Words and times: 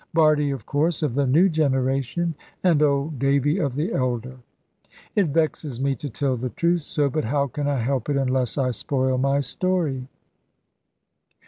Bardie, 0.15 0.49
of 0.49 0.65
course, 0.65 1.03
of 1.03 1.13
the 1.13 1.27
new 1.27 1.47
generation; 1.47 2.33
and 2.63 2.81
old 2.81 3.19
Davy 3.19 3.59
of 3.59 3.75
the 3.75 3.93
elder. 3.93 4.37
It 5.15 5.27
vexes 5.27 5.79
me 5.79 5.93
to 5.97 6.09
tell 6.09 6.35
the 6.37 6.49
truth 6.49 6.81
so. 6.81 7.07
But 7.07 7.25
how 7.25 7.45
can 7.45 7.67
I 7.67 7.75
help 7.77 8.09
it, 8.09 8.15
unless 8.17 8.57
I 8.57 8.71
spoil 8.71 9.19
my 9.19 9.41
story? 9.41 10.07